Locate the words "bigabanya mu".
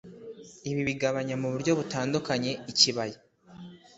0.89-1.47